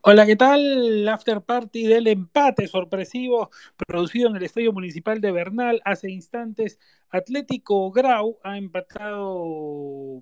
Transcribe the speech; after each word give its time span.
Hola, 0.00 0.26
¿qué 0.26 0.36
tal? 0.36 1.08
After 1.08 1.40
party 1.40 1.86
del 1.86 2.06
empate 2.08 2.68
sorpresivo 2.68 3.50
producido 3.86 4.28
en 4.28 4.36
el 4.36 4.42
Estadio 4.42 4.72
Municipal 4.72 5.20
de 5.20 5.32
Bernal 5.32 5.80
hace 5.84 6.10
instantes. 6.10 6.78
Atlético 7.08 7.90
Grau 7.90 8.38
ha 8.42 8.58
empatado 8.58 10.20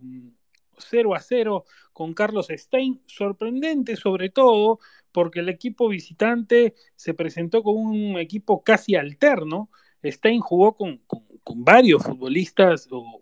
0 0.79 1.11
mm, 1.11 1.13
a 1.15 1.21
0 1.21 1.65
con 1.93 2.15
Carlos 2.15 2.47
Stein. 2.51 3.03
Sorprendente 3.07 3.97
sobre 3.97 4.31
todo 4.31 4.79
porque 5.11 5.41
el 5.41 5.49
equipo 5.49 5.89
visitante 5.89 6.75
se 6.95 7.15
presentó 7.15 7.63
con 7.63 7.77
un 7.77 8.19
equipo 8.19 8.63
casi 8.63 8.95
alterno. 8.95 9.69
Stein 10.05 10.41
jugó 10.41 10.77
con, 10.77 10.99
con, 11.07 11.25
con 11.43 11.65
varios 11.65 12.05
futbolistas, 12.05 12.89
o 12.91 13.21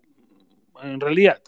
en 0.83 0.99
realidad 0.99 1.41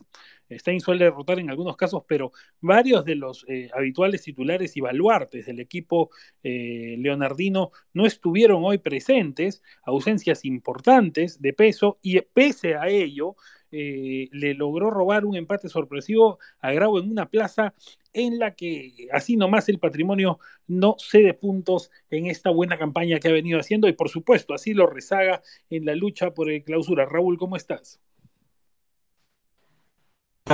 Stein 0.50 0.80
suele 0.80 1.05
derrotar 1.05 1.39
en 1.39 1.50
algunos 1.50 1.78
casos, 1.78 2.04
pero 2.07 2.32
varios 2.62 3.05
de 3.05 3.16
los 3.16 3.46
eh, 3.48 3.70
habituales 3.73 4.21
titulares 4.21 4.76
y 4.77 4.81
baluartes 4.81 5.45
del 5.45 5.59
equipo 5.59 6.09
eh, 6.44 6.95
leonardino 6.99 7.72
no 7.94 8.05
estuvieron 8.05 8.63
hoy 8.63 8.77
presentes, 8.77 9.63
ausencias 9.84 10.45
importantes 10.45 11.41
de 11.41 11.54
peso, 11.54 11.99
y 12.02 12.20
pese 12.21 12.76
a 12.76 12.88
ello, 12.88 13.35
eh, 13.76 14.30
le 14.32 14.54
logró 14.54 14.91
robar 14.91 15.26
un 15.26 15.35
empate 15.35 15.68
sorpresivo 15.68 16.38
a 16.60 16.71
Grau 16.73 16.99
en 16.99 17.10
una 17.10 17.27
plaza 17.27 17.73
en 18.13 18.38
la 18.38 18.54
que 18.54 19.07
así 19.12 19.35
nomás 19.35 19.68
el 19.68 19.80
patrimonio 19.80 20.38
no 20.68 20.96
cede 20.99 21.34
puntos 21.34 21.90
en 22.12 22.27
esta 22.27 22.52
buena 22.52 22.77
campaña 22.77 23.20
que 23.20 23.30
ha 23.30 23.32
venido 23.32 23.60
haciendo 23.60 23.88
y 23.88 23.94
por 23.94 24.10
supuesto 24.10 24.54
así 24.54 24.76
lo 24.76 24.85
rezaga 24.85 25.41
en 25.71 25.85
la 25.85 25.96
lucha 25.96 26.35
por 26.35 26.52
el 26.52 26.63
clausura. 26.63 27.07
Raúl, 27.07 27.40
¿cómo 27.40 27.55
estás? 27.55 27.99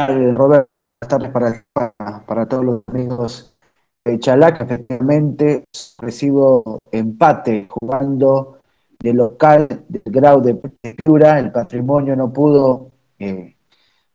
Roberto? 0.08 0.70
Buenas 1.02 1.32
tardes 1.32 1.64
para, 1.72 2.24
para, 2.26 2.46
todos 2.46 2.66
los 2.66 2.84
amigos 2.88 3.56
de 4.04 4.20
Chalaca. 4.20 4.66
Efectivamente, 4.66 5.66
recibo 5.98 6.80
empate 6.92 7.68
jugando 7.70 8.60
de 9.00 9.14
local 9.14 9.68
del 9.88 10.02
grado 10.06 10.42
de 10.42 10.56
prefectura. 10.56 11.40
El 11.40 11.52
patrimonio 11.52 12.18
no 12.18 12.34
pudo 12.34 12.92
eh, 13.18 13.56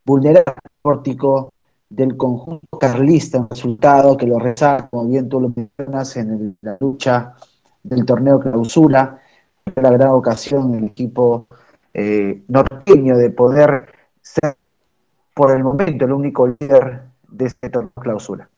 vulnerar 0.05 0.45
el 0.47 0.71
pórtico 0.83 1.53
del 1.89 2.17
conjunto 2.17 2.79
carlista, 2.79 3.39
un 3.39 3.49
resultado 3.49 4.17
que 4.17 4.27
lo 4.27 4.39
resalta, 4.39 4.89
como 4.89 5.09
bien 5.09 5.29
tú 5.29 5.41
lo 5.41 5.53
mencionas, 5.55 6.17
en 6.17 6.57
la 6.61 6.77
lucha 6.81 7.35
del 7.83 8.05
torneo 8.05 8.41
clausura. 8.41 9.23
La 9.77 9.91
gran 9.91 10.11
ocasión 10.11 10.75
el 10.75 10.85
equipo 10.85 11.47
eh, 11.95 12.45
norteño 12.49 13.17
de 13.17 13.31
poder 13.31 13.87
ser 14.21 14.57
por 15.35 15.51
el 15.51 15.65
momento 15.65 16.05
el 16.05 16.13
único 16.13 16.47
líder 16.47 17.03
de 17.29 17.47
este 17.47 17.71
clausura. 18.01 18.49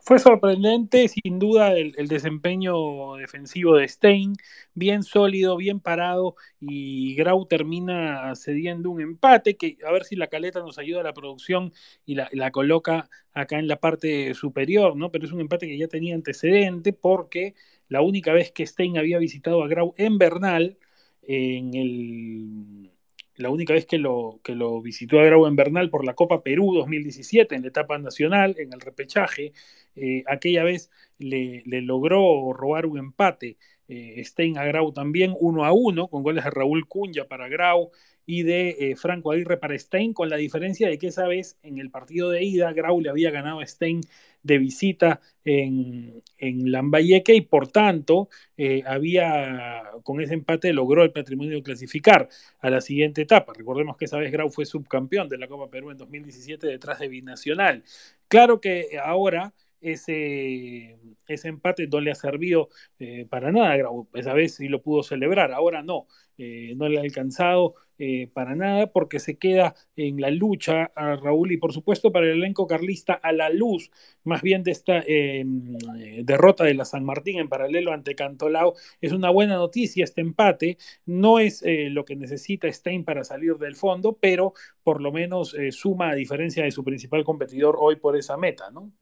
Fue 0.00 0.18
sorprendente, 0.18 1.06
sin 1.08 1.38
duda, 1.38 1.74
el, 1.74 1.92
el, 1.98 2.08
desempeño 2.08 3.16
defensivo 3.16 3.76
de 3.76 3.86
Stein, 3.86 4.36
bien 4.72 5.02
sólido, 5.02 5.54
bien 5.58 5.80
parado, 5.80 6.34
y 6.60 7.14
Grau 7.14 7.44
termina 7.44 8.34
cediendo 8.34 8.88
un 8.88 9.02
empate, 9.02 9.58
que 9.58 9.76
a 9.86 9.92
ver 9.92 10.04
si 10.04 10.16
la 10.16 10.28
caleta 10.28 10.60
nos 10.60 10.78
ayuda 10.78 11.00
a 11.00 11.04
la 11.04 11.12
producción 11.12 11.74
y 12.06 12.14
la, 12.14 12.30
la, 12.32 12.50
coloca 12.50 13.10
acá 13.34 13.58
en 13.58 13.68
la 13.68 13.80
parte 13.80 14.32
superior, 14.32 14.96
¿no? 14.96 15.10
Pero 15.10 15.26
es 15.26 15.32
un 15.32 15.42
empate 15.42 15.66
que 15.66 15.76
ya 15.76 15.88
tenía 15.88 16.14
antecedente, 16.14 16.94
porque 16.94 17.54
la 17.88 18.00
única 18.00 18.32
vez 18.32 18.50
que 18.50 18.66
Stein 18.66 18.96
había 18.96 19.18
visitado 19.18 19.62
a 19.62 19.68
Grau 19.68 19.92
en 19.98 20.16
Bernal, 20.16 20.78
en 21.22 21.74
el 21.74 22.90
la 23.38 23.50
única 23.50 23.72
vez 23.72 23.86
que 23.86 23.98
lo, 23.98 24.40
que 24.42 24.54
lo 24.54 24.82
visitó 24.82 25.20
a 25.20 25.24
Grau 25.24 25.46
en 25.46 25.56
Bernal 25.56 25.90
por 25.90 26.04
la 26.04 26.14
Copa 26.14 26.42
Perú 26.42 26.74
2017 26.74 27.54
en 27.54 27.62
la 27.62 27.68
etapa 27.68 27.98
nacional, 27.98 28.56
en 28.58 28.72
el 28.72 28.80
repechaje, 28.80 29.52
eh, 29.96 30.24
aquella 30.26 30.64
vez 30.64 30.90
le, 31.18 31.62
logró 31.64 32.52
robar 32.52 32.86
un 32.86 32.98
empate. 32.98 33.56
Eh, 33.88 34.22
Stein 34.24 34.58
a 34.58 34.64
Grau 34.64 34.92
también, 34.92 35.34
uno 35.38 35.64
a 35.64 35.72
uno, 35.72 36.08
con 36.08 36.22
goles 36.22 36.44
de 36.44 36.50
Raúl 36.50 36.86
Cunya 36.86 37.26
para 37.26 37.48
Grau 37.48 37.90
y 38.30 38.42
de 38.42 38.76
eh, 38.78 38.96
Franco 38.96 39.32
Aguirre 39.32 39.56
para 39.56 39.78
Stein, 39.78 40.12
con 40.12 40.28
la 40.28 40.36
diferencia 40.36 40.86
de 40.86 40.98
que 40.98 41.06
esa 41.06 41.26
vez 41.26 41.56
en 41.62 41.78
el 41.78 41.90
partido 41.90 42.28
de 42.28 42.44
ida 42.44 42.74
Grau 42.74 43.00
le 43.00 43.08
había 43.08 43.30
ganado 43.30 43.60
a 43.60 43.66
Stein 43.66 44.02
de 44.42 44.58
visita 44.58 45.22
en, 45.46 46.22
en 46.36 46.70
Lambayeque 46.70 47.34
y 47.34 47.40
por 47.40 47.68
tanto 47.68 48.28
eh, 48.58 48.82
había, 48.84 49.82
con 50.02 50.20
ese 50.20 50.34
empate 50.34 50.74
logró 50.74 51.04
el 51.04 51.10
patrimonio 51.10 51.62
clasificar 51.62 52.28
a 52.60 52.68
la 52.68 52.82
siguiente 52.82 53.22
etapa. 53.22 53.54
Recordemos 53.56 53.96
que 53.96 54.04
esa 54.04 54.18
vez 54.18 54.30
Grau 54.30 54.50
fue 54.50 54.66
subcampeón 54.66 55.30
de 55.30 55.38
la 55.38 55.48
Copa 55.48 55.70
Perú 55.70 55.90
en 55.90 55.96
2017 55.96 56.66
detrás 56.66 56.98
de 56.98 57.08
Binacional. 57.08 57.82
Claro 58.28 58.60
que 58.60 58.98
ahora 59.02 59.54
ese, 59.80 60.98
ese 61.26 61.48
empate 61.48 61.86
no 61.86 62.00
le 62.00 62.10
ha 62.10 62.14
servido 62.14 62.68
eh, 62.98 63.26
para 63.28 63.52
nada. 63.52 63.76
Esa 64.14 64.32
vez 64.34 64.54
sí 64.54 64.68
lo 64.68 64.82
pudo 64.82 65.02
celebrar, 65.02 65.52
ahora 65.52 65.82
no, 65.82 66.06
eh, 66.36 66.74
no 66.76 66.88
le 66.88 66.98
ha 66.98 67.02
alcanzado 67.02 67.74
eh, 68.00 68.28
para 68.32 68.54
nada 68.54 68.92
porque 68.92 69.18
se 69.18 69.38
queda 69.38 69.74
en 69.96 70.20
la 70.20 70.30
lucha 70.30 70.92
a 70.94 71.16
Raúl 71.16 71.50
y 71.50 71.56
por 71.56 71.72
supuesto 71.72 72.12
para 72.12 72.26
el 72.26 72.34
elenco 72.34 72.68
carlista 72.68 73.14
a 73.14 73.32
la 73.32 73.50
luz 73.50 73.90
más 74.22 74.40
bien 74.40 74.62
de 74.62 74.70
esta 74.70 75.02
em, 75.04 75.76
derrota 76.22 76.62
de 76.62 76.74
la 76.74 76.84
San 76.84 77.04
Martín 77.04 77.40
en 77.40 77.48
paralelo 77.48 77.92
ante 77.92 78.14
Cantolao. 78.14 78.74
Es 79.00 79.12
una 79.12 79.30
buena 79.30 79.56
noticia 79.56 80.04
este 80.04 80.20
empate, 80.20 80.78
no 81.06 81.40
es 81.40 81.64
lo 81.66 82.04
que 82.04 82.14
necesita 82.16 82.72
Stein 82.72 83.04
para 83.04 83.24
salir 83.24 83.56
del 83.56 83.74
fondo, 83.74 84.16
pero 84.20 84.52
por 84.82 85.00
lo 85.00 85.10
menos 85.12 85.56
suma 85.70 86.10
a 86.10 86.14
diferencia 86.14 86.64
de 86.64 86.70
su 86.70 86.84
principal 86.84 87.24
competidor 87.24 87.76
hoy 87.80 87.96
por 87.96 88.16
esa 88.16 88.36
meta, 88.36 88.70
¿no? 88.70 88.92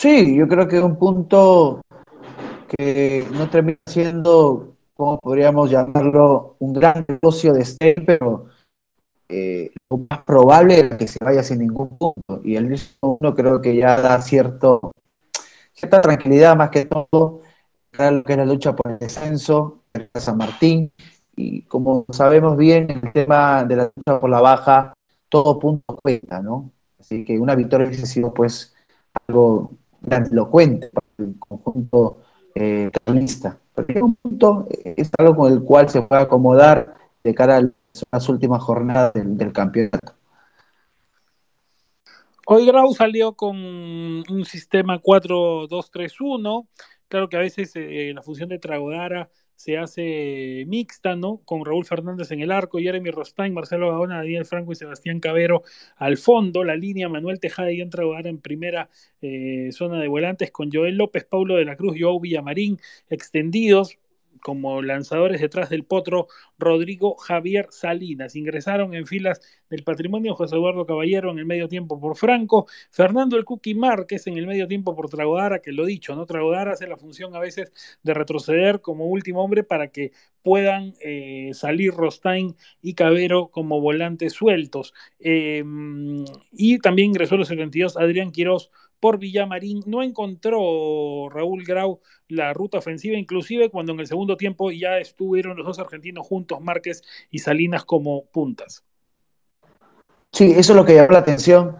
Sí, 0.00 0.34
yo 0.34 0.48
creo 0.48 0.66
que 0.66 0.78
es 0.78 0.82
un 0.82 0.96
punto 0.96 1.82
que 2.66 3.26
no 3.32 3.50
termina 3.50 3.76
siendo, 3.86 4.74
como 4.94 5.18
podríamos 5.18 5.70
llamarlo, 5.70 6.56
un 6.58 6.72
gran 6.72 7.04
negocio 7.06 7.52
de 7.52 7.60
este, 7.60 7.96
pero 8.06 8.46
eh, 9.28 9.70
lo 9.90 9.98
más 10.08 10.24
probable 10.24 10.80
es 10.80 10.96
que 10.96 11.06
se 11.06 11.22
vaya 11.22 11.42
sin 11.42 11.58
ningún 11.58 11.98
punto. 11.98 12.40
Y 12.42 12.56
el 12.56 12.66
mismo 12.68 13.18
uno 13.20 13.34
creo 13.34 13.60
que 13.60 13.76
ya 13.76 14.00
da 14.00 14.22
cierto, 14.22 14.92
cierta 15.74 16.00
tranquilidad 16.00 16.56
más 16.56 16.70
que 16.70 16.86
todo 16.86 17.42
para 17.94 18.10
lo 18.10 18.24
que 18.24 18.32
es 18.32 18.38
la 18.38 18.46
lucha 18.46 18.74
por 18.74 18.92
el 18.92 18.98
descenso 18.98 19.82
de 19.92 20.08
San 20.18 20.38
Martín. 20.38 20.90
Y 21.36 21.60
como 21.64 22.06
sabemos 22.10 22.56
bien, 22.56 22.90
el 22.90 23.12
tema 23.12 23.64
de 23.64 23.76
la 23.76 23.92
lucha 23.94 24.18
por 24.18 24.30
la 24.30 24.40
baja, 24.40 24.94
todo 25.28 25.58
punto 25.58 25.94
cuenta, 26.02 26.40
¿no? 26.40 26.70
Así 26.98 27.22
que 27.22 27.38
una 27.38 27.54
victoria 27.54 27.86
hubiese 27.86 28.06
sido 28.06 28.32
pues 28.32 28.74
algo 29.28 29.72
grandilocuente 30.02 30.90
para 30.90 31.28
el 31.28 31.38
conjunto 31.38 32.18
eh, 32.54 32.90
carlista. 33.04 33.58
Pero 33.74 34.06
un 34.06 34.14
punto 34.16 34.66
eh, 34.70 34.94
es 34.96 35.10
algo 35.18 35.36
con 35.36 35.52
el 35.52 35.62
cual 35.62 35.88
se 35.88 36.02
puede 36.02 36.22
acomodar 36.22 36.94
de 37.22 37.34
cara 37.34 37.58
a 37.58 37.70
las 38.12 38.28
últimas 38.28 38.62
jornadas 38.62 39.12
del, 39.14 39.36
del 39.36 39.52
campeonato. 39.52 40.14
Hoy 42.46 42.66
Grau 42.66 42.92
salió 42.94 43.34
con 43.34 43.56
un 43.56 44.44
sistema 44.44 45.00
4-2-3-1. 45.00 46.66
Claro 47.06 47.28
que 47.28 47.36
a 47.36 47.40
veces 47.40 47.70
eh, 47.76 48.10
la 48.12 48.22
función 48.22 48.48
de 48.48 48.58
Tragodara 48.58 49.30
se 49.60 49.76
hace 49.76 50.64
mixta, 50.68 51.16
¿no? 51.16 51.42
Con 51.44 51.66
Raúl 51.66 51.84
Fernández 51.84 52.30
en 52.30 52.40
el 52.40 52.50
arco, 52.50 52.78
Jeremy 52.78 53.10
Rostain, 53.10 53.52
Marcelo 53.52 53.90
Gaona, 53.90 54.16
Daniel 54.16 54.46
Franco 54.46 54.72
y 54.72 54.74
Sebastián 54.74 55.20
Cabero 55.20 55.64
al 55.96 56.16
fondo, 56.16 56.64
la 56.64 56.76
línea 56.76 57.10
Manuel 57.10 57.40
Tejada 57.40 57.70
y 57.70 57.82
entra 57.82 58.04
en 58.24 58.38
primera 58.38 58.88
eh, 59.20 59.68
zona 59.72 60.00
de 60.00 60.08
volantes 60.08 60.50
con 60.50 60.72
Joel 60.72 60.96
López, 60.96 61.26
Paulo 61.26 61.56
de 61.56 61.66
la 61.66 61.76
Cruz, 61.76 61.94
Joao 62.00 62.18
Villamarín 62.18 62.78
extendidos, 63.10 63.98
como 64.40 64.82
lanzadores 64.82 65.40
detrás 65.40 65.70
del 65.70 65.84
potro 65.84 66.28
Rodrigo 66.58 67.16
Javier 67.16 67.68
Salinas. 67.70 68.36
Ingresaron 68.36 68.94
en 68.94 69.06
filas 69.06 69.40
del 69.68 69.84
patrimonio 69.84 70.34
José 70.34 70.56
Eduardo 70.56 70.86
Caballero 70.86 71.30
en 71.30 71.38
el 71.38 71.46
medio 71.46 71.68
tiempo 71.68 72.00
por 72.00 72.16
Franco, 72.16 72.66
Fernando 72.90 73.36
el 73.36 73.44
Cookie 73.44 73.74
Márquez 73.74 74.26
en 74.26 74.36
el 74.36 74.46
medio 74.46 74.66
tiempo 74.66 74.94
por 74.96 75.08
Tragodara, 75.08 75.60
que 75.60 75.72
lo 75.72 75.86
dicho, 75.86 76.14
¿no? 76.14 76.26
Tragodara 76.26 76.72
hace 76.72 76.86
la 76.86 76.96
función 76.96 77.34
a 77.34 77.38
veces 77.38 77.72
de 78.02 78.14
retroceder 78.14 78.80
como 78.80 79.06
último 79.06 79.42
hombre 79.42 79.62
para 79.62 79.88
que 79.88 80.12
puedan 80.42 80.94
eh, 81.00 81.50
salir 81.54 81.92
Rostain 81.92 82.56
y 82.82 82.94
Cabero 82.94 83.48
como 83.48 83.80
volantes 83.80 84.32
sueltos. 84.32 84.94
Eh, 85.20 85.62
y 86.52 86.78
también 86.78 87.10
ingresó 87.10 87.36
los 87.36 87.48
72 87.48 87.96
Adrián 87.96 88.32
Quirós 88.32 88.70
por 89.00 89.18
Villamarín. 89.18 89.82
No 89.86 90.02
encontró 90.02 91.28
Raúl 91.30 91.64
Grau 91.64 92.00
la 92.28 92.52
ruta 92.52 92.78
ofensiva, 92.78 93.16
inclusive 93.16 93.70
cuando 93.70 93.92
en 93.92 94.00
el 94.00 94.06
segundo 94.06 94.36
tiempo 94.36 94.70
ya 94.70 94.98
estuvieron 94.98 95.56
los 95.56 95.66
dos 95.66 95.78
argentinos 95.78 96.26
juntos, 96.26 96.60
Márquez 96.60 97.02
y 97.30 97.40
Salinas 97.40 97.84
como 97.84 98.26
puntas. 98.26 98.84
Sí, 100.32 100.52
eso 100.52 100.72
es 100.72 100.76
lo 100.76 100.84
que 100.84 100.94
llamó 100.94 101.12
la 101.12 101.18
atención. 101.18 101.76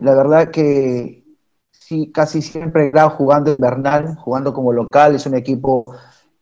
La 0.00 0.14
verdad 0.14 0.50
que 0.50 1.22
sí, 1.70 2.10
casi 2.12 2.42
siempre 2.42 2.90
Grau 2.90 3.10
jugando 3.10 3.52
en 3.52 3.58
Bernal, 3.58 4.16
jugando 4.16 4.52
como 4.52 4.72
local, 4.72 5.14
es 5.14 5.24
un 5.26 5.34
equipo 5.36 5.84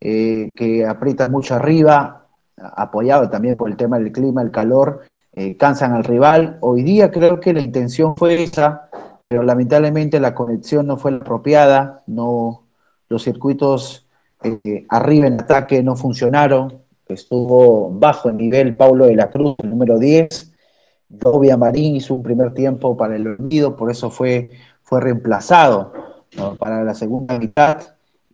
eh, 0.01 0.49
que 0.55 0.87
aprieta 0.87 1.29
mucho 1.29 1.55
arriba, 1.55 2.29
apoyado 2.57 3.29
también 3.29 3.57
por 3.57 3.71
el 3.71 3.77
tema 3.77 3.99
del 3.99 4.13
clima, 4.13 4.43
el 4.43 4.51
calor, 4.51 5.03
eh, 5.33 5.57
cansan 5.57 5.93
al 5.93 6.05
rival. 6.05 6.59
Hoy 6.61 6.83
día 6.83 7.11
creo 7.11 7.41
que 7.41 7.53
la 7.53 7.61
intención 7.61 8.17
fue 8.17 8.43
esa, 8.43 8.89
pero 9.29 9.43
lamentablemente 9.43 10.21
la 10.21 10.35
conexión 10.35 10.87
no 10.87 10.97
fue 10.97 11.13
la 11.13 11.19
apropiada, 11.19 12.03
no, 12.07 12.65
los 13.09 13.23
circuitos 13.25 14.07
eh, 14.43 14.87
arriba 14.89 15.27
en 15.27 15.41
ataque 15.41 15.83
no 15.83 15.97
funcionaron, 15.97 16.83
estuvo 17.09 17.91
bajo 17.91 18.29
el 18.29 18.37
nivel 18.37 18.77
Paulo 18.77 19.07
de 19.07 19.17
la 19.17 19.31
Cruz, 19.31 19.57
el 19.63 19.71
número 19.71 19.99
10, 19.99 20.53
Dobia 21.09 21.57
Marín 21.57 21.97
hizo 21.97 22.15
un 22.15 22.23
primer 22.23 22.53
tiempo 22.55 22.97
para 22.97 23.17
el 23.17 23.27
olvido, 23.27 23.77
por 23.77 23.91
eso 23.91 24.11
fue, 24.11 24.51
fue 24.83 25.01
reemplazado 25.01 25.93
para 26.59 26.83
la 26.83 26.95
segunda 26.95 27.39
mitad, 27.39 27.83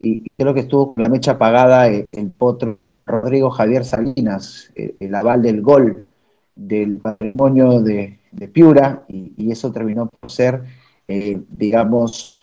y 0.01 0.27
creo 0.37 0.55
que 0.55 0.61
estuvo 0.61 0.95
con 0.95 1.05
la 1.05 1.11
mecha 1.11 1.33
apagada 1.33 1.89
el, 1.89 2.07
potro 2.37 2.79
Rodrigo 3.05 3.51
Javier 3.51 3.85
Salinas, 3.85 4.73
el, 4.75 5.15
aval 5.15 5.43
del 5.43 5.61
gol 5.61 6.07
del 6.55 6.99
patrimonio 6.99 7.81
de, 7.81 8.19
Piura, 8.53 9.05
y, 9.09 9.51
eso 9.51 9.73
terminó 9.73 10.07
por 10.07 10.31
ser, 10.31 10.63
eh, 11.11 11.43
digamos, 11.49 12.41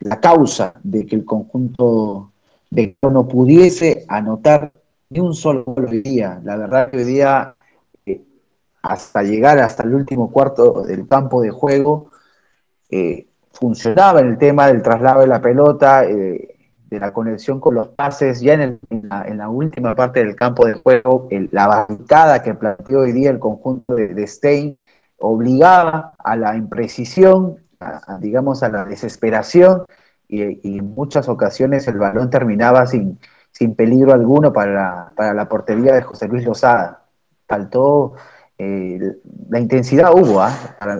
la 0.00 0.20
causa 0.20 0.74
de 0.82 1.06
que 1.06 1.16
el 1.16 1.24
conjunto 1.24 2.30
de 2.68 2.94
no 3.10 3.26
pudiese 3.26 4.04
anotar 4.06 4.70
ni 5.08 5.20
un 5.20 5.34
solo 5.34 5.64
gol 5.64 5.86
hoy 5.86 6.02
día. 6.02 6.42
La 6.44 6.56
verdad 6.56 6.90
que 6.90 6.98
hoy 6.98 7.04
día, 7.04 7.56
eh, 8.04 8.20
hasta 8.82 9.22
llegar 9.22 9.58
hasta 9.60 9.82
el 9.84 9.94
último 9.94 10.30
cuarto 10.30 10.82
del 10.82 11.08
campo 11.08 11.40
de 11.40 11.50
juego, 11.50 12.10
eh, 12.90 13.26
funcionaba 13.50 14.20
en 14.20 14.28
el 14.28 14.38
tema 14.38 14.66
del 14.66 14.82
traslado 14.82 15.22
de 15.22 15.26
la 15.28 15.40
pelota, 15.40 16.02
de 16.02 16.98
la 16.98 17.14
conexión 17.14 17.60
con 17.60 17.76
los 17.76 17.88
pases, 17.88 18.42
ya 18.42 18.54
en, 18.54 18.78
la, 19.08 19.48
última 19.48 19.94
parte 19.94 20.22
del 20.22 20.36
campo 20.36 20.66
de 20.66 20.74
juego, 20.74 21.28
la 21.50 21.66
barricada 21.66 22.42
que 22.42 22.54
planteó 22.54 23.00
hoy 23.00 23.12
día 23.12 23.30
el 23.30 23.38
conjunto 23.38 23.94
de, 23.94 24.26
Stein 24.26 24.76
obligaba 25.20 26.14
a 26.18 26.36
la 26.36 26.56
imprecisión, 26.56 27.56
digamos 28.20 28.62
a 28.62 28.68
la 28.68 28.84
desesperación, 28.84 29.84
y, 30.28 30.78
en 30.78 30.94
muchas 30.94 31.28
ocasiones 31.28 31.88
el 31.88 31.98
balón 31.98 32.30
terminaba 32.30 32.86
sin, 32.86 33.18
sin 33.50 33.74
peligro 33.74 34.12
alguno 34.12 34.52
para 34.52 35.12
la, 35.16 35.48
portería 35.48 35.94
de 35.94 36.02
José 36.02 36.28
Luis 36.28 36.44
Lozada. 36.44 37.04
Faltó, 37.48 38.14
eh, 38.58 38.98
la 39.48 39.58
intensidad 39.58 40.12
hubo, 40.14 40.40
¿ah? 40.40 40.52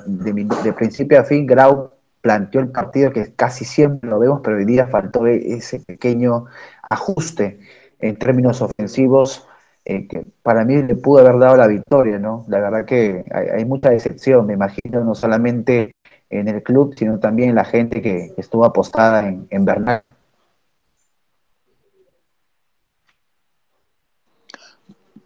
de, 0.06 0.72
principio 0.72 1.20
a 1.20 1.24
fin, 1.24 1.46
Grau 1.46 1.92
planteó 2.20 2.60
el 2.60 2.70
partido 2.70 3.12
que 3.12 3.34
casi 3.34 3.64
siempre 3.64 4.10
lo 4.10 4.18
vemos, 4.18 4.40
pero 4.42 4.56
hoy 4.56 4.64
día 4.64 4.88
faltó 4.88 5.26
ese 5.26 5.80
pequeño 5.80 6.46
ajuste 6.90 7.60
en 8.00 8.16
términos 8.16 8.60
ofensivos 8.62 9.46
eh, 9.84 10.06
que 10.08 10.26
para 10.42 10.64
mí 10.64 10.82
le 10.82 10.96
pudo 10.96 11.20
haber 11.20 11.38
dado 11.38 11.56
la 11.56 11.66
victoria, 11.66 12.18
¿no? 12.18 12.44
La 12.48 12.60
verdad 12.60 12.84
que 12.84 13.24
hay, 13.32 13.64
mucha 13.64 13.90
decepción, 13.90 14.46
me 14.46 14.52
imagino, 14.54 15.02
no 15.04 15.14
solamente 15.14 15.92
en 16.30 16.48
el 16.48 16.62
club, 16.62 16.94
sino 16.96 17.18
también 17.18 17.54
la 17.54 17.64
gente 17.64 18.00
que, 18.00 18.32
estuvo 18.36 18.64
apostada 18.64 19.28
en, 19.28 19.46
en 19.50 19.64
Bernal. 19.64 20.02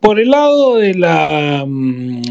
Por 0.01 0.21
el 0.21 0.31
lado 0.31 0.77
de 0.77 0.93
la, 0.95 1.65
mm, 1.67 2.23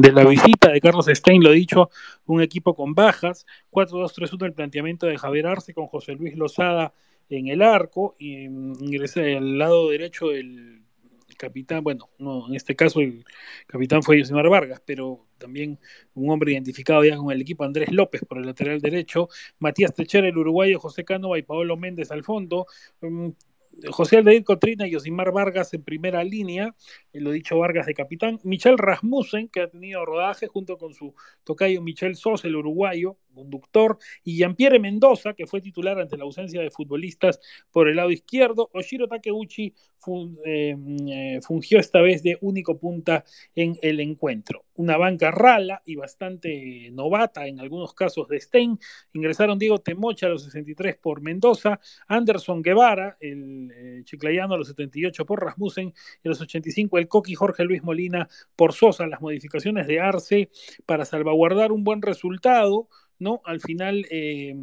de 0.00 0.12
la 0.12 0.24
visita 0.24 0.70
de 0.72 0.80
Carlos 0.80 1.06
Stein, 1.06 1.42
lo 1.42 1.52
dicho, 1.52 1.90
un 2.26 2.42
equipo 2.42 2.74
con 2.74 2.94
bajas, 2.94 3.46
4-2-3-1 3.70 4.46
el 4.46 4.52
planteamiento 4.52 5.06
de 5.06 5.16
Javier 5.16 5.46
Arce 5.46 5.74
con 5.74 5.86
José 5.86 6.14
Luis 6.14 6.36
Lozada 6.36 6.92
en 7.28 7.46
el 7.46 7.62
arco, 7.62 8.16
y 8.18 8.48
mm, 8.48 8.82
ingresa 8.82 9.20
al 9.20 9.58
lado 9.58 9.90
derecho 9.90 10.32
el 10.32 10.81
capitán, 11.42 11.82
bueno, 11.82 12.08
no, 12.18 12.46
en 12.48 12.54
este 12.54 12.76
caso 12.76 13.00
el 13.00 13.24
capitán 13.66 14.04
fue 14.04 14.20
Josimar 14.20 14.48
Vargas, 14.48 14.80
pero 14.86 15.26
también 15.38 15.80
un 16.14 16.30
hombre 16.30 16.52
identificado 16.52 17.04
ya 17.04 17.16
con 17.16 17.32
el 17.32 17.40
equipo, 17.40 17.64
Andrés 17.64 17.90
López 17.90 18.22
por 18.28 18.38
el 18.38 18.46
lateral 18.46 18.80
derecho, 18.80 19.28
Matías 19.58 19.92
Techera, 19.92 20.28
el 20.28 20.38
uruguayo, 20.38 20.78
José 20.78 21.04
Cánova 21.04 21.36
y 21.38 21.42
Paolo 21.42 21.76
Méndez 21.76 22.12
al 22.12 22.22
fondo, 22.22 22.66
mm, 23.00 23.30
José 23.90 24.18
Aldair 24.18 24.44
Cotrina 24.44 24.86
y 24.86 24.94
Osimar 24.94 25.32
Vargas 25.32 25.74
en 25.74 25.82
primera 25.82 26.22
línea, 26.22 26.76
lo 27.12 27.32
dicho 27.32 27.58
Vargas 27.58 27.86
de 27.86 27.94
capitán, 27.94 28.38
Michel 28.44 28.78
Rasmussen, 28.78 29.48
que 29.48 29.62
ha 29.62 29.68
tenido 29.68 30.04
rodaje 30.04 30.46
junto 30.46 30.78
con 30.78 30.94
su 30.94 31.14
tocayo 31.42 31.82
Michel 31.82 32.14
Sos, 32.14 32.44
el 32.44 32.54
uruguayo, 32.54 33.16
conductor, 33.32 33.98
y 34.24 34.36
Jean-Pierre 34.36 34.78
Mendoza, 34.78 35.34
que 35.34 35.46
fue 35.46 35.60
titular 35.60 35.98
ante 35.98 36.16
la 36.16 36.24
ausencia 36.24 36.60
de 36.60 36.70
futbolistas 36.70 37.40
por 37.70 37.88
el 37.88 37.96
lado 37.96 38.10
izquierdo. 38.10 38.70
Oshiro 38.72 39.08
Takeuchi 39.08 39.74
eh, 40.44 40.76
eh, 41.08 41.40
fungió 41.42 41.78
esta 41.78 42.00
vez 42.00 42.22
de 42.22 42.36
único 42.40 42.78
punta 42.78 43.24
en 43.54 43.78
el 43.82 44.00
encuentro. 44.00 44.64
Una 44.74 44.96
banca 44.96 45.30
rala 45.30 45.82
y 45.84 45.96
bastante 45.96 46.90
novata 46.92 47.46
en 47.46 47.60
algunos 47.60 47.94
casos 47.94 48.26
de 48.28 48.40
Stein. 48.40 48.78
Ingresaron 49.12 49.58
Diego 49.58 49.78
Temocha 49.78 50.26
a 50.26 50.30
los 50.30 50.44
63 50.44 50.96
por 50.96 51.20
Mendoza, 51.20 51.78
Anderson 52.08 52.62
Guevara, 52.62 53.16
el 53.20 53.70
eh, 53.74 54.02
chiclayano 54.04 54.54
a 54.54 54.58
los 54.58 54.68
78 54.68 55.24
por 55.24 55.44
Rasmussen, 55.44 55.94
y 56.22 56.28
a 56.28 56.30
los 56.30 56.40
85 56.40 56.98
el 56.98 57.08
Coqui 57.08 57.34
Jorge 57.34 57.64
Luis 57.64 57.82
Molina 57.82 58.28
por 58.56 58.72
Sosa. 58.72 59.06
Las 59.06 59.20
modificaciones 59.20 59.86
de 59.86 60.00
Arce 60.00 60.50
para 60.84 61.04
salvaguardar 61.04 61.70
un 61.70 61.84
buen 61.84 62.02
resultado 62.02 62.88
¿no? 63.22 63.40
Al 63.44 63.60
final, 63.60 64.04
eh, 64.10 64.54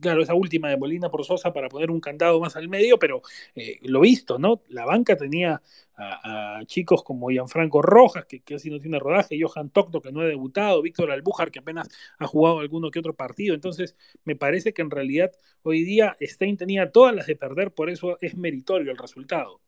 claro, 0.00 0.22
esa 0.22 0.34
última 0.34 0.68
de 0.68 0.76
Molina 0.76 1.10
por 1.10 1.24
Sosa 1.24 1.52
para 1.52 1.68
poner 1.68 1.90
un 1.90 2.00
candado 2.00 2.38
más 2.38 2.54
al 2.56 2.68
medio, 2.68 2.98
pero 2.98 3.22
eh, 3.54 3.78
lo 3.82 4.00
visto, 4.00 4.38
¿no? 4.38 4.62
La 4.68 4.84
banca 4.84 5.16
tenía 5.16 5.60
a, 5.96 6.60
chicos 6.66 7.02
como 7.02 7.30
Gianfranco 7.30 7.82
Rojas, 7.82 8.26
que 8.26 8.40
casi 8.40 8.70
no 8.70 8.80
tiene 8.80 8.98
rodaje, 8.98 9.38
Johan 9.40 9.70
Tocto, 9.70 10.00
que 10.00 10.12
no 10.12 10.20
ha 10.20 10.26
debutado, 10.26 10.82
Víctor 10.82 11.10
Albújar, 11.10 11.50
que 11.50 11.60
apenas 11.60 11.88
ha 12.18 12.26
jugado 12.26 12.60
alguno 12.60 12.90
que 12.90 12.98
otro 12.98 13.14
partido. 13.14 13.54
Entonces, 13.54 13.96
me 14.24 14.36
parece 14.36 14.72
que 14.72 14.82
en 14.82 14.90
realidad 14.90 15.32
hoy 15.62 15.82
día 15.84 16.16
Stein 16.20 16.56
tenía 16.56 16.90
todas 16.90 17.14
las 17.14 17.26
de 17.26 17.36
perder, 17.36 17.72
por 17.72 17.90
eso 17.90 18.18
es 18.20 18.36
meritorio 18.36 18.92
el 18.92 18.98
resultado. 18.98 19.60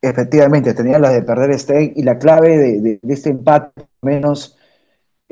Efectivamente, 0.00 0.74
tenía 0.74 0.98
las 0.98 1.14
de 1.14 1.22
perder 1.22 1.58
Stein 1.58 1.92
y 1.96 2.02
la 2.02 2.18
clave 2.18 2.58
de, 2.58 2.98
de 3.00 3.14
este 3.14 3.30
empate, 3.30 3.86
menos 4.02 4.58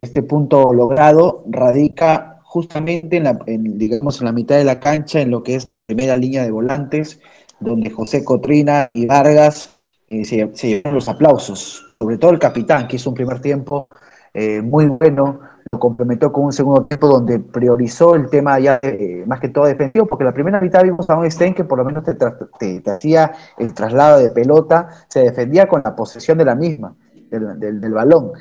este 0.02 0.24
punto 0.24 0.74
logrado 0.74 1.44
radica 1.48 2.40
justamente 2.42 3.16
en 3.16 3.24
la, 3.24 3.38
digamos, 3.46 4.20
en 4.20 4.26
la 4.26 4.32
mitad 4.32 4.56
de 4.56 4.64
la 4.64 4.80
cancha, 4.80 5.20
en 5.20 5.30
lo 5.30 5.44
que 5.44 5.54
es 5.54 5.70
primera 5.86 6.16
línea 6.16 6.42
de 6.42 6.50
volantes, 6.50 7.20
donde 7.60 7.88
José 7.88 8.24
Cotrina 8.24 8.90
y 8.92 9.06
Vargas 9.06 9.78
eh, 10.08 10.24
se, 10.24 10.48
llevaron 10.68 10.94
los 10.94 11.08
aplausos, 11.08 11.94
sobre 12.00 12.18
todo 12.18 12.32
el 12.32 12.40
capitán, 12.40 12.88
que 12.88 12.96
hizo 12.96 13.10
un 13.10 13.14
primer 13.14 13.40
tiempo 13.40 13.86
eh, 14.34 14.60
muy 14.60 14.86
bueno, 14.86 15.40
lo 15.70 15.78
complementó 15.78 16.32
con 16.32 16.46
un 16.46 16.52
segundo 16.52 16.84
tiempo 16.84 17.06
donde 17.06 17.38
priorizó 17.38 18.16
el 18.16 18.28
tema 18.28 18.58
ya 18.58 18.80
eh, 18.82 19.22
más 19.26 19.38
que 19.38 19.50
todo 19.50 19.66
defensivo, 19.66 20.06
porque 20.06 20.24
la 20.24 20.34
primera 20.34 20.60
mitad 20.60 20.82
vimos 20.82 21.08
a 21.08 21.16
un 21.16 21.30
Stein 21.30 21.54
que 21.54 21.64
por 21.64 21.78
lo 21.78 21.84
menos 21.84 22.02
te, 22.04 22.90
hacía 22.90 23.32
el 23.56 23.72
traslado 23.72 24.18
de 24.18 24.30
pelota, 24.30 24.88
se 25.08 25.20
defendía 25.20 25.68
con 25.68 25.80
la 25.84 25.94
posesión 25.94 26.38
de 26.38 26.44
la 26.44 26.56
misma, 26.56 26.96
del, 27.30 27.80
del 27.80 27.92
balón. 27.92 28.32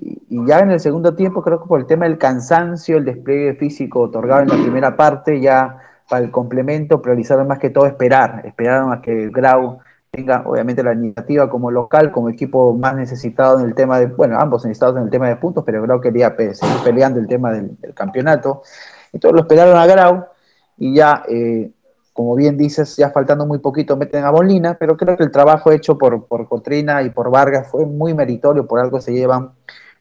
Y, 0.00 0.46
ya 0.46 0.60
en 0.60 0.70
el 0.70 0.80
segundo 0.80 1.14
tiempo, 1.14 1.42
creo 1.42 1.60
que 1.60 1.66
por 1.66 1.80
el 1.80 1.86
tema 1.86 2.04
del 2.04 2.18
cansancio, 2.18 2.98
el 2.98 3.04
despliegue 3.04 3.54
físico 3.54 4.00
otorgado 4.00 4.42
en 4.42 4.48
la 4.48 4.54
primera 4.54 4.96
parte, 4.96 5.40
ya 5.40 5.78
para 6.08 6.24
el 6.24 6.30
complemento 6.30 7.02
priorizaron 7.02 7.48
más 7.48 7.58
que 7.58 7.70
todo 7.70 7.86
esperar, 7.86 8.42
esperaron 8.44 8.92
a 8.92 9.02
que 9.02 9.28
Grau 9.28 9.80
tenga 10.10 10.42
obviamente 10.46 10.82
la 10.82 10.94
iniciativa 10.94 11.50
como 11.50 11.70
local, 11.70 12.10
como 12.10 12.30
equipo 12.30 12.72
más 12.72 12.96
necesitado 12.96 13.58
en 13.60 13.66
el 13.66 13.74
tema 13.74 13.98
de, 14.00 14.06
bueno, 14.06 14.38
ambos 14.38 14.64
necesitados 14.64 14.96
en 14.96 15.02
el 15.02 15.10
tema 15.10 15.28
de 15.28 15.36
puntos, 15.36 15.64
pero 15.64 15.82
Grau 15.82 16.00
quería 16.00 16.34
seguir 16.36 16.76
peleando 16.82 17.20
el 17.20 17.26
tema 17.26 17.52
del, 17.52 17.76
campeonato. 17.94 18.62
Entonces 19.12 19.34
lo 19.34 19.40
esperaron 19.42 19.76
a 19.76 19.86
Grau 19.86 20.24
y 20.78 20.94
ya, 20.94 21.24
eh, 21.28 21.70
como 22.12 22.34
bien 22.36 22.56
dices, 22.56 22.96
ya 22.96 23.10
faltando 23.10 23.46
muy 23.46 23.58
poquito 23.58 23.96
meten 23.96 24.24
a 24.24 24.30
Bolina, 24.30 24.74
pero 24.78 24.96
creo 24.96 25.16
que 25.16 25.24
el 25.24 25.30
trabajo 25.30 25.72
hecho 25.72 25.98
por, 25.98 26.26
por 26.26 26.48
Cotrina 26.48 27.02
y 27.02 27.10
por 27.10 27.30
Vargas 27.30 27.68
fue 27.68 27.84
muy 27.84 28.14
meritorio, 28.14 28.66
por 28.66 28.80
algo 28.80 29.00
se 29.00 29.12
llevan 29.12 29.52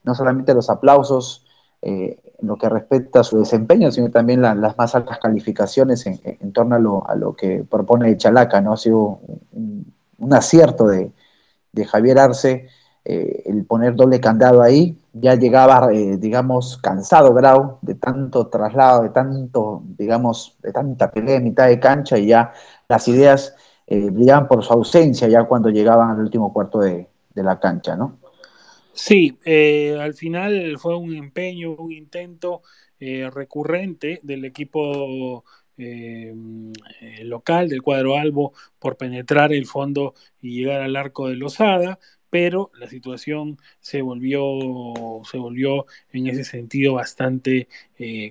no 0.08 0.16
solamente 0.16 0.54
los 0.56 0.70
aplausos 0.70 1.46
eh, 1.82 2.20
en 2.40 2.48
lo 2.48 2.56
que 2.56 2.70
respecta 2.70 3.20
a 3.20 3.24
su 3.24 3.38
desempeño, 3.38 3.92
sino 3.92 4.10
también 4.10 4.42
las 4.42 4.78
más 4.78 4.96
altas 4.96 5.20
calificaciones 5.20 6.06
en, 6.06 6.52
torno 6.54 7.04
a 7.06 7.16
lo, 7.16 7.34
que 7.34 7.64
propone 7.70 8.16
Chalaca, 8.16 8.62
¿no? 8.62 8.74
Ha 8.74 8.78
sido 8.78 9.20
un, 9.52 10.34
acierto 10.34 10.88
de, 10.88 11.12
Javier 11.86 12.18
Arce 12.18 12.68
eh, 13.06 13.44
el 13.46 13.66
poner 13.66 13.96
doble 13.96 14.20
candado 14.20 14.64
ahí, 14.64 14.98
ya 15.14 15.36
llegaba, 15.36 15.94
eh, 15.94 16.18
digamos, 16.18 16.78
cansado 16.78 17.34
Grau 17.34 17.78
de 17.82 17.96
tanto 17.96 18.48
traslado, 18.48 19.04
de 19.04 19.10
tanto, 19.10 19.84
digamos, 19.98 20.58
de 20.64 20.72
tanta 20.72 21.12
pelea 21.12 21.38
en 21.38 21.44
mitad 21.44 21.68
de 21.68 21.80
cancha 21.80 22.18
y 22.18 22.28
ya 22.28 22.52
las 22.88 23.08
ideas 23.08 23.56
brillaban 23.88 24.48
por 24.48 24.64
su 24.64 24.74
ausencia 24.74 25.30
ya 25.30 25.46
cuando 25.46 25.70
llegaban 25.70 26.10
al 26.10 26.20
último 26.20 26.52
cuarto 26.52 26.80
de, 26.80 27.08
de 27.34 27.44
la 27.44 27.60
cancha, 27.60 27.96
¿no? 27.96 28.18
Sí, 28.98 29.38
eh, 29.46 29.96
al 30.00 30.16
final 30.16 30.78
fue 30.80 30.98
un 30.98 31.14
empeño, 31.14 31.72
un 31.76 31.92
intento 31.92 32.64
eh, 33.00 33.30
recurrente 33.32 34.20
del 34.24 34.44
equipo 34.44 35.44
eh, 35.78 36.34
local 37.22 37.70
del 37.70 37.84
cuadro 37.84 38.18
Albo 38.18 38.54
por 38.80 38.98
penetrar 38.98 39.54
el 39.54 39.68
fondo 39.68 40.16
y 40.42 40.58
llegar 40.58 40.82
al 40.82 40.96
arco 40.96 41.30
de 41.30 41.36
Lozada. 41.36 42.00
pero 42.30 42.72
la 42.74 42.88
situación 42.90 43.58
se 43.80 44.02
volvió, 44.02 44.42
se 45.32 45.38
volvió 45.38 45.86
en 46.12 46.28
ese 46.28 46.44
sentido 46.44 46.96
bastante 46.96 47.68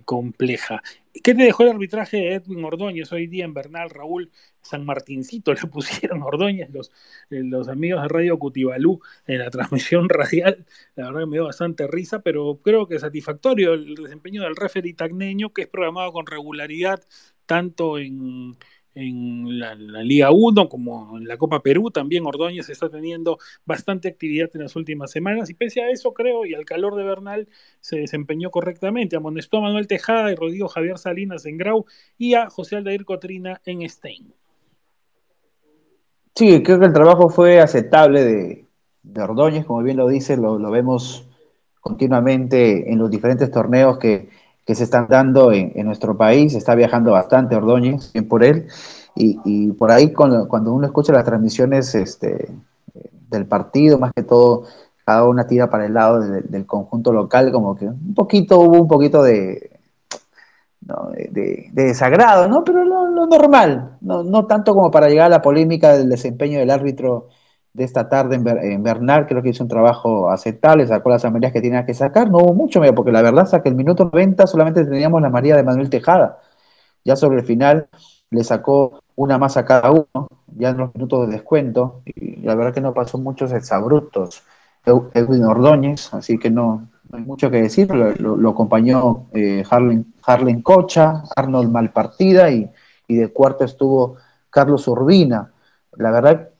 compleja. 0.05 0.83
¿Qué 1.23 1.35
te 1.35 1.43
dejó 1.45 1.63
el 1.63 1.71
arbitraje 1.71 2.17
de 2.17 2.35
Edwin 2.35 2.65
Ordóñez 2.65 3.13
hoy 3.13 3.27
día 3.27 3.45
en 3.45 3.55
Bernal, 3.55 3.91
Raúl? 3.91 4.31
San 4.61 4.85
Martincito 4.85 5.53
le 5.55 5.61
pusieron 5.71 6.23
Ordóñez 6.23 6.71
los, 6.71 6.91
eh, 7.31 7.43
los 7.45 7.69
amigos 7.69 8.03
de 8.03 8.09
Radio 8.09 8.39
Cutibalú 8.39 9.01
en 9.27 9.39
la 9.39 9.51
transmisión 9.51 10.09
radial. 10.11 10.67
La 10.95 11.07
verdad 11.07 11.21
que 11.21 11.27
me 11.27 11.37
dio 11.37 11.45
bastante 11.45 11.87
risa, 11.87 12.21
pero 12.23 12.61
creo 12.63 12.89
que 12.89 12.99
satisfactorio 12.99 13.75
el 13.75 13.95
desempeño 13.95 14.43
del 14.43 14.57
referee 14.57 14.95
tagneño, 14.95 15.53
que 15.53 15.63
es 15.63 15.69
programado 15.69 16.13
con 16.13 16.27
regularidad 16.27 17.03
tanto 17.47 17.99
en, 17.99 18.57
en 18.97 19.59
la, 19.59 19.75
Liga 19.75 20.31
1 20.33 20.69
como 20.69 21.19
en 21.19 21.29
la 21.29 21.37
Copa 21.37 21.61
Perú. 21.61 21.91
También 21.91 22.27
Ordóñez 22.27 22.69
está 22.69 22.89
teniendo 22.89 23.39
bastante 23.65 24.09
actividad 24.09 24.49
en 24.55 24.63
las 24.63 24.75
últimas 24.75 25.11
semanas 25.11 25.51
y 25.51 25.55
pese 25.55 25.83
a 25.83 25.91
eso 25.91 26.13
creo 26.13 26.45
y 26.45 26.55
al 26.55 26.65
calor 26.65 26.97
de 26.97 27.05
Bernal 27.05 27.49
se 27.81 27.99
desempeñó 27.99 28.51
correctamente. 28.51 29.17
Amonestó 29.17 29.59
a 29.59 29.63
Manuel 29.63 29.87
Tejada 29.87 30.33
y 30.33 30.35
Rodrigo 30.35 30.69
Javier 30.69 30.99
Salinas 30.99 31.47
en 31.47 31.59
Grau 31.59 31.85
y 32.19 32.35
a 32.35 32.51
José 32.51 32.77
Aldair 32.77 33.05
Cotrina 33.05 33.61
en 33.67 33.89
Stein. 33.89 34.33
Sí, 36.35 36.63
creo 36.63 36.81
que 36.81 36.87
el 36.87 36.93
trabajo 36.93 37.29
fue 37.29 37.61
aceptable 37.61 38.25
de, 38.25 38.67
Ordóñez, 39.23 39.65
como 39.65 39.83
bien 39.83 39.97
lo 39.97 40.09
dice, 40.09 40.37
lo, 40.37 40.59
lo 40.59 40.71
vemos 40.71 41.29
continuamente 41.81 42.91
en 42.91 42.99
los 42.99 43.11
diferentes 43.11 43.51
torneos 43.51 43.99
que 43.99 44.29
que 44.67 44.75
se 44.75 44.85
están 44.85 45.07
dando 45.09 45.53
en, 45.53 45.73
nuestro 45.87 46.17
país. 46.17 46.55
Está 46.55 46.75
viajando 46.75 47.13
bastante 47.13 47.55
Ordóñez, 47.55 48.13
bien 48.13 48.29
por 48.29 48.43
él. 48.43 48.67
Y, 49.15 49.73
por 49.73 49.91
ahí 49.91 50.13
cuando, 50.13 50.47
uno 50.73 50.87
escucha 50.87 51.13
las 51.13 51.25
transmisiones 51.25 51.95
este, 51.95 52.51
del 53.31 53.47
partido, 53.47 53.99
más 53.99 54.13
que 54.13 54.23
todo, 54.23 54.65
cada 55.07 55.27
una 55.27 55.47
tira 55.47 55.71
para 55.71 55.87
el 55.87 55.95
lado 55.95 56.21
del 56.21 56.67
conjunto 56.67 57.13
local, 57.13 57.51
como 57.53 57.77
que 57.77 57.87
un 57.87 58.15
poquito, 58.15 58.59
hubo 58.59 58.83
un 58.83 58.89
poquito 58.89 59.23
de, 59.23 59.71
de, 60.81 61.71
desagrado, 61.73 62.49
¿no? 62.49 62.63
Pero 62.63 62.85
lo, 62.85 63.27
normal, 63.27 63.97
no, 64.03 64.23
no, 64.23 64.47
tanto 64.47 64.75
como 64.75 64.91
para 64.91 65.09
llegar 65.09 65.27
a 65.27 65.31
la 65.31 65.43
polémica 65.43 65.97
del 65.97 66.11
desempeño 66.11 66.59
del 66.59 66.71
árbitro 66.71 67.29
de 67.77 67.85
esta 67.85 68.09
tarde 68.09 68.37
en, 68.37 68.83
Bernal, 68.83 69.27
creo 69.27 69.43
que 69.43 69.51
hizo 69.51 69.63
un 69.63 69.69
trabajo 69.69 70.31
aceptable, 70.31 70.87
sacó 70.87 71.11
las 71.11 71.27
amarillas 71.27 71.53
que 71.53 71.61
tenía 71.61 71.85
que 71.85 71.93
sacar, 71.93 72.31
no 72.31 72.39
hubo 72.39 72.55
mucho, 72.55 72.81
porque 72.95 73.13
la 73.13 73.21
verdad 73.21 73.47
es 73.53 73.63
que 73.63 73.69
el 73.69 73.75
minuto 73.75 74.09
90 74.11 74.47
solamente 74.47 74.85
teníamos 74.87 75.21
la 75.21 75.29
María 75.29 75.57
de 75.57 75.63
Manuel 75.63 75.91
Tejada, 75.91 76.39
ya 77.05 77.17
sobre 77.17 77.41
el 77.41 77.45
final 77.45 77.89
le 78.31 78.45
sacó 78.45 79.03
una 79.15 79.37
más 79.37 79.59
a 79.59 79.67
cada 79.67 79.91
uno, 79.91 80.29
ya 80.57 80.71
en 80.71 80.79
los 80.79 80.95
minutos 80.95 81.27
de 81.27 81.35
descuento, 81.35 82.01
y 82.07 82.37
la 82.37 82.55
verdad 82.55 82.73
que 82.73 82.81
no 82.81 82.95
pasó 82.95 83.19
muchos 83.19 83.53
exabruptos. 83.53 84.43
Edwin 84.87 85.45
Ordóñez, 85.45 86.15
así 86.15 86.39
que 86.39 86.49
no, 86.49 86.89
hay 87.13 87.21
mucho 87.21 87.51
que 87.51 87.61
decir, 87.61 87.95
lo, 87.95 88.49
acompañó 88.49 89.27
eh, 89.35 89.65
Harlen, 89.69 90.63
Cocha, 90.63 91.25
Arnold 91.35 91.71
Malpartida 91.71 92.51
y, 92.51 92.71
y 93.07 93.17
de 93.17 93.29
cuarto 93.29 93.65
estuvo 93.65 94.17
Carlos 94.49 94.89
Urbina. 94.89 95.51
La 95.97 96.11
verdad, 96.11 96.51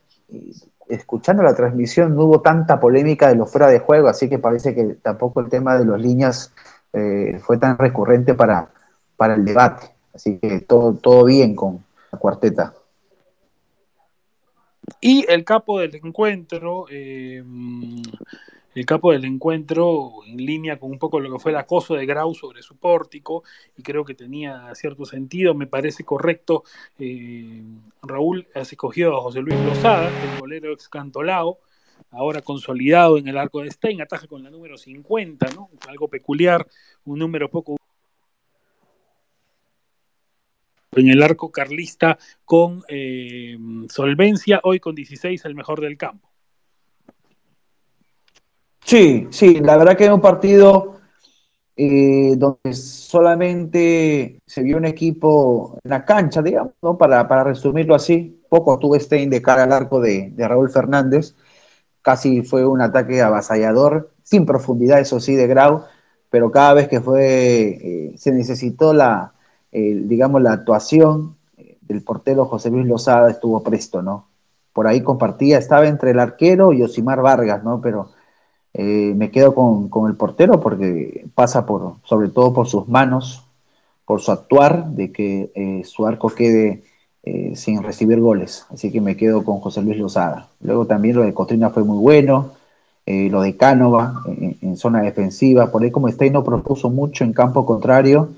escuchando 0.89 1.43
la 1.43 1.55
transmisión 1.55 2.15
no 2.15 2.25
hubo 2.25 2.41
tanta 2.41 2.79
polémica 2.81 3.29
de 3.29 3.37
lo 3.37 3.47
fuera 3.47 3.69
de 3.69 3.81
juego, 3.81 4.09
así 4.09 4.29
que 4.29 4.39
parece 4.39 4.75
que 4.75 4.85
tampoco 5.03 5.41
el 5.41 5.49
tema 5.49 5.79
de 5.79 5.85
las 5.85 6.01
líneas 6.01 6.53
eh, 6.93 7.39
fue 7.43 7.59
tan 7.59 7.77
recurrente 7.79 8.35
para, 8.35 8.71
para 9.17 9.35
el 9.35 9.45
debate. 9.45 9.87
Así 10.15 10.39
que 10.39 10.61
todo, 10.61 10.95
todo 10.95 11.25
bien 11.25 11.55
con 11.55 11.85
la 12.11 12.19
cuarteta. 12.19 12.75
Y 15.01 15.27
el 15.29 15.45
capo 15.45 15.81
del 15.81 15.95
encuentro, 15.97 16.87
eh, 16.91 17.43
el 18.77 18.85
capo 18.85 19.11
del 19.11 19.25
encuentro 19.25 20.23
en 20.27 20.37
línea 20.37 20.79
con 20.79 20.91
un 20.91 20.99
poco 20.99 21.19
lo 21.19 21.33
que 21.33 21.39
fue 21.39 21.51
el 21.51 21.57
acoso 21.57 21.95
de 21.95 22.05
Grau 22.05 22.35
sobre 22.35 22.61
su 22.61 22.77
pórtico, 22.77 23.43
y 23.75 23.83
creo 23.83 24.05
que 24.05 24.15
tenía 24.15 24.71
cierto 24.75 25.07
sentido, 25.07 25.55
me 25.55 25.67
parece 25.67 26.05
correcto. 26.05 26.63
Eh, 26.99 27.63
Raúl 28.03 28.47
has 28.55 28.71
escogido 28.71 29.17
a 29.17 29.23
José 29.23 29.41
Luis 29.41 29.59
Lozada, 29.61 30.11
el 30.11 30.41
golero 30.41 30.75
ex 30.75 30.91
Cantolao, 30.91 31.59
ahora 32.11 32.43
consolidado 32.43 33.17
en 33.17 33.29
el 33.29 33.39
arco 33.39 33.63
de 33.63 33.71
Stein, 33.71 34.03
ataja 34.03 34.27
con 34.27 34.43
la 34.43 34.51
número 34.51 34.77
50, 34.77 35.47
¿no? 35.55 35.71
Algo 35.89 36.09
peculiar, 36.09 36.67
un 37.07 37.19
número 37.19 37.49
poco 37.49 37.79
en 40.93 41.09
el 41.09 41.23
arco 41.23 41.51
carlista 41.51 42.19
con 42.45 42.83
eh, 42.89 43.57
solvencia, 43.89 44.61
hoy 44.65 44.81
con 44.81 44.95
16 44.95 45.47
el 45.47 45.55
mejor 45.55 45.81
del 45.81 45.97
campo. 45.97 46.36
Sí, 48.87 49.27
sí, 49.31 49.59
la 49.61 49.77
verdad 49.77 49.97
que 49.97 50.05
era 50.05 50.15
un 50.15 50.21
partido 50.21 51.01
eh, 51.77 52.35
donde 52.39 52.73
solamente 52.73 54.39
se 54.47 54.63
vio 54.63 54.77
un 54.77 54.85
equipo 54.85 55.79
en 55.83 55.91
la 55.91 56.05
cancha, 56.05 56.41
digamos, 56.41 56.75
¿no? 56.83 56.97
para, 56.97 57.27
para 57.27 57.45
resumirlo 57.45 57.97
así. 57.97 58.41
Poco 58.49 58.79
tuvo 58.79 58.99
Stein 58.99 59.29
de 59.29 59.43
cara 59.43 59.65
al 59.65 59.73
arco 59.73 60.01
de, 60.01 60.33
Raúl 60.39 60.71
Fernández. 60.71 61.35
Casi 62.03 62.43
fue 62.43 62.65
un 62.67 62.81
ataque 62.81 63.21
avasallador, 63.23 64.13
sin 64.23 64.47
profundidad, 64.47 65.01
eso 65.01 65.19
sí, 65.21 65.35
de 65.35 65.49
Grau, 65.49 65.85
pero 66.31 66.53
cada 66.53 66.75
vez 66.75 66.89
que 66.89 67.01
fue, 67.01 68.13
eh, 68.13 68.15
se 68.19 68.33
necesitó 68.33 68.93
la, 68.95 69.35
digamos, 69.73 70.43
la 70.43 70.53
actuación 70.53 71.37
eh, 71.59 71.79
del 71.83 72.03
portero 72.05 72.47
José 72.47 72.71
Luis 72.71 72.87
Lozada 72.87 73.31
estuvo 73.31 73.63
presto, 73.65 74.03
¿no? 74.03 74.29
Por 74.73 74.87
ahí 74.87 75.03
compartía, 75.03 75.59
estaba 75.59 75.89
entre 75.89 76.13
el 76.13 76.21
arquero 76.21 76.73
y 76.73 76.83
Osimar 76.83 77.21
Vargas, 77.23 77.65
¿no? 77.65 77.81
Pero 77.81 78.11
eh, 78.79 79.15
me 79.17 79.31
quedo 79.31 79.55
con, 79.55 80.07
el 80.07 80.17
portero 80.17 80.61
porque 80.61 81.27
pasa 81.35 81.65
por, 81.65 81.95
sobre 82.05 82.29
todo 82.29 82.53
por 82.53 82.69
sus 82.69 82.87
manos, 82.89 83.43
por 84.05 84.21
su 84.21 84.33
actuar, 84.33 84.91
de 84.91 85.13
que 85.13 85.51
eh, 85.55 85.83
su 85.85 86.07
arco 86.07 86.29
quede 86.29 86.83
eh, 87.23 87.53
sin 87.57 87.83
recibir 87.83 88.21
goles. 88.21 88.67
Así 88.71 88.93
que 88.93 89.01
me 89.01 89.17
quedo 89.17 89.45
con 89.45 89.61
José 89.61 89.81
Luis 89.81 89.97
Lozada. 89.97 90.51
Luego 90.61 90.87
también 90.87 91.17
lo 91.17 91.23
de 91.23 91.33
Cotrina 91.33 91.71
fue 91.71 91.85
muy 91.85 91.97
bueno, 91.97 92.53
lo 93.07 93.41
de 93.41 93.57
Cánova 93.57 94.25
en, 94.27 94.77
zona 94.77 95.01
defensiva, 95.01 95.71
por 95.71 95.83
ahí 95.83 95.93
como 95.93 96.09
Stein 96.09 96.33
no 96.33 96.43
propuso 96.43 96.91
mucho 96.91 97.23
en 97.23 97.33
campo 97.33 97.65
contrario. 97.65 98.31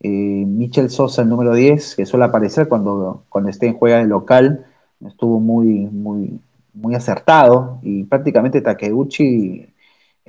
Michel 0.00 0.90
Sosa, 0.90 1.22
el 1.22 1.28
número 1.28 1.54
10, 1.54 1.94
que 1.94 2.06
suele 2.06 2.24
aparecer 2.24 2.68
cuando, 2.68 3.22
cuando 3.28 3.52
Stein 3.52 3.74
juega 3.74 3.98
de 3.98 4.06
local, 4.06 4.66
estuvo 5.06 5.38
muy, 5.38 5.86
muy, 5.86 6.40
muy 6.74 6.94
acertado 6.96 7.78
y 7.82 8.02
prácticamente 8.04 8.60
Takeuchi 8.60 9.68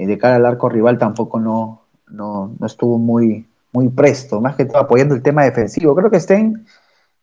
de 0.06 0.18
cara 0.18 0.36
al 0.36 0.46
arco 0.46 0.70
rival 0.70 0.98
tampoco 0.98 1.40
no, 1.40 1.82
no, 2.10 2.52
estuvo 2.66 2.98
muy, 2.98 3.48
muy 3.72 3.90
presto, 3.90 4.40
más 4.42 4.56
que 4.56 4.66
todo 4.66 4.80
apoyando 4.80 5.16
el 5.16 5.22
tema 5.22 5.44
defensivo. 5.44 5.96
Creo 5.96 6.12
que 6.12 6.20
Stein 6.20 6.66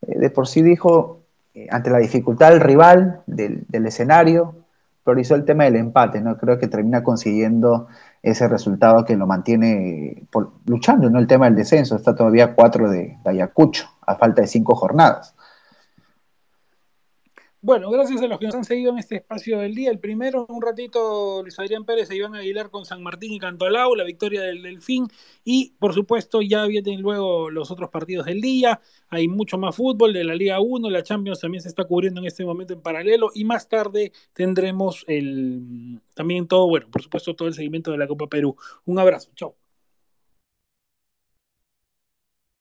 eh, 0.03 0.19
de 0.19 0.31
por 0.31 0.47
sí 0.47 0.63
dijo, 0.63 1.23
eh, 1.55 1.69
ante 1.71 1.91
la 1.91 1.99
dificultad 1.99 2.51
del 2.51 2.61
rival, 2.61 3.23
del, 3.27 3.67
escenario, 3.87 4.55
priorizó 5.03 5.35
el 5.35 5.45
tema 5.45 5.65
del 5.65 5.77
empate, 5.77 6.21
¿no? 6.21 6.37
Creo 6.37 6.59
que 6.59 6.67
termina 6.67 7.03
consiguiendo 7.03 7.89
ese 8.23 8.49
resultado 8.49 9.05
que 9.05 9.17
lo 9.17 9.27
mantiene 9.27 10.27
luchando, 10.67 11.11
¿no? 11.11 11.19
El 11.19 11.27
tema 11.27 11.47
del 11.47 11.57
descenso, 11.57 11.97
está 11.97 12.15
todavía 12.15 12.55
cuatro 12.55 12.89
de 12.89 13.19
Ayacucho, 13.25 13.87
a 14.07 14.17
falta 14.17 14.43
de 14.43 14.49
cinco 14.49 14.75
jornadas. 14.75 15.35
Bueno, 17.67 17.91
gracias 17.91 18.21
a 18.21 18.27
los 18.27 18.39
que 18.39 18.45
nos 18.45 18.55
han 18.57 18.65
seguido 18.65 18.93
en 18.93 18.99
este 18.99 19.17
espacio 19.17 19.59
del 19.59 19.75
día. 19.75 19.91
El 19.91 19.99
primero, 19.99 20.45
un 20.51 20.61
ratito, 20.61 21.41
Luis 21.41 21.59
Adrián 21.59 21.87
Pérez 21.87 22.11
e 22.11 22.17
Iván 22.17 22.35
Aguilar 22.35 22.69
con 22.69 22.85
San 22.85 23.03
Martín 23.03 23.33
y 23.33 23.39
Cantolao, 23.39 23.97
la 23.97 24.05
victoria 24.05 24.43
del 24.43 24.63
Delfín. 24.63 25.09
Y, 25.45 25.71
por 25.79 25.95
supuesto, 25.95 26.43
ya 26.43 26.67
vienen 26.67 27.01
luego 27.01 27.49
los 27.49 27.71
otros 27.71 27.89
partidos 27.89 28.27
del 28.27 28.43
día. 28.43 28.83
Hay 29.09 29.29
mucho 29.29 29.57
más 29.57 29.75
fútbol 29.75 30.13
de 30.13 30.25
la 30.25 30.35
Liga 30.35 30.61
1, 30.61 30.91
la 30.91 31.03
Champions 31.03 31.41
también 31.41 31.63
se 31.63 31.69
está 31.69 31.85
cubriendo 31.85 32.21
en 32.21 32.27
este 32.27 32.45
momento 32.45 32.75
en 32.75 32.83
paralelo. 32.83 33.31
Y 33.35 33.47
más 33.47 33.67
tarde 33.67 34.13
tendremos 34.35 35.03
el 35.09 36.03
también 36.13 36.47
todo, 36.47 36.69
bueno, 36.69 36.89
por 36.91 37.01
supuesto, 37.01 37.35
todo 37.35 37.49
el 37.49 37.55
seguimiento 37.55 37.91
de 37.93 37.97
la 37.97 38.07
Copa 38.07 38.27
Perú. 38.27 38.57
Un 38.85 38.99
abrazo, 38.99 39.31
chao. 39.37 39.64